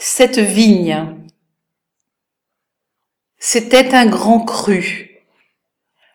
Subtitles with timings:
[0.00, 1.16] Cette vigne,
[3.36, 5.24] c'était un grand cru.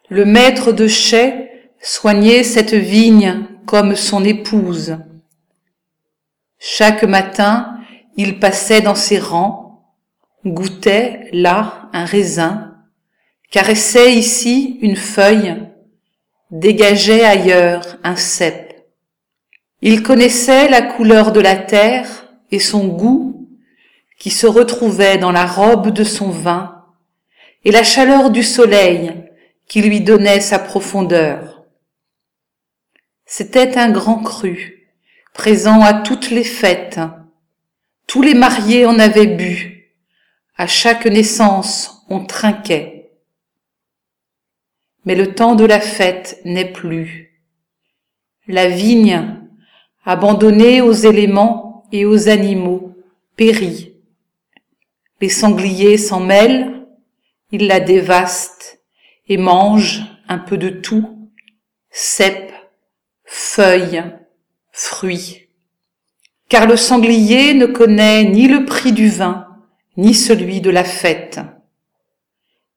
[0.07, 4.99] Le maître de chais soignait cette vigne comme son épouse.
[6.59, 7.77] Chaque matin,
[8.15, 9.83] il passait dans ses rangs,
[10.45, 12.77] goûtait là un raisin,
[13.51, 15.61] caressait ici une feuille,
[16.51, 18.87] dégageait ailleurs un cep.
[19.81, 23.42] Il connaissait la couleur de la terre et son goût
[24.17, 26.85] qui se retrouvait dans la robe de son vin,
[27.65, 29.13] et la chaleur du soleil
[29.67, 31.63] qui lui donnait sa profondeur.
[33.25, 34.89] C'était un grand cru,
[35.33, 36.99] présent à toutes les fêtes.
[38.05, 39.91] Tous les mariés en avaient bu.
[40.57, 43.11] À chaque naissance, on trinquait.
[45.05, 47.41] Mais le temps de la fête n'est plus.
[48.47, 49.39] La vigne,
[50.05, 52.93] abandonnée aux éléments et aux animaux,
[53.35, 53.92] périt
[55.23, 56.85] les sangliers s'en mêlent,
[57.53, 58.81] ils la dévastent
[59.29, 61.29] et mangent un peu de tout,
[61.91, 62.51] cèpes,
[63.23, 64.03] feuilles,
[64.73, 65.47] fruits.
[66.49, 69.47] Car le sanglier ne connaît ni le prix du vin,
[69.95, 71.39] ni celui de la fête.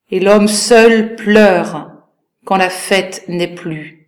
[0.09, 1.91] Et l'homme seul pleure
[2.45, 4.07] quand la fête n'est plus.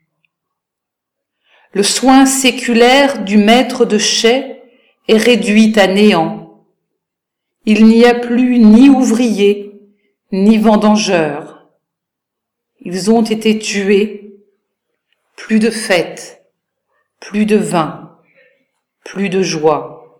[1.73, 4.63] Le soin séculaire du maître de chais
[5.09, 6.38] est réduit à néant
[7.69, 9.79] il n'y a plus ni ouvriers,
[10.31, 11.67] ni vendangeurs.
[12.79, 14.39] Ils ont été tués.
[15.35, 16.43] Plus de fêtes,
[17.19, 18.17] plus de vin,
[19.05, 20.19] plus de joie.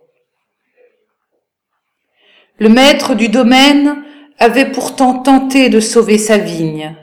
[2.58, 4.04] Le maître du domaine
[4.38, 6.96] avait pourtant tenté de sauver sa vigne.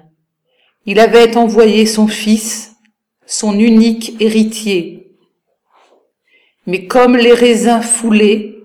[0.85, 2.77] Il avait envoyé son fils,
[3.25, 5.11] son unique héritier.
[6.67, 8.56] Mais comme les raisins foulés,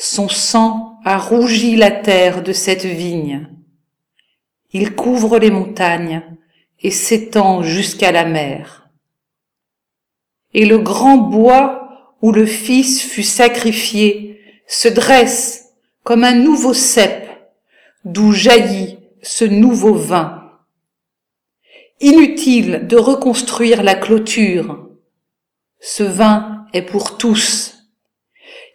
[0.00, 3.48] son sang a rougi la terre de cette vigne.
[4.70, 6.22] Il couvre les montagnes
[6.80, 8.88] et s'étend jusqu'à la mer.
[10.54, 17.28] Et le grand bois où le Fils fut sacrifié se dresse comme un nouveau cep
[18.04, 20.52] d'où jaillit ce nouveau vin.
[22.00, 24.90] Inutile de reconstruire la clôture.
[25.80, 27.77] Ce vin est pour tous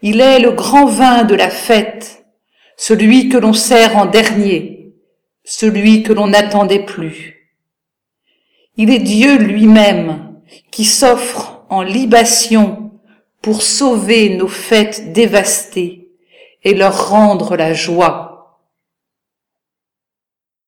[0.06, 2.26] il est le grand vin de la fête,
[2.76, 4.94] celui que l'on sert en dernier,
[5.46, 7.56] celui que l'on n'attendait plus.
[8.76, 10.42] Il est Dieu lui-même
[10.72, 12.92] qui s'offre en libation
[13.42, 16.10] pour sauver nos fêtes dévastées
[16.64, 18.33] et leur rendre la joie.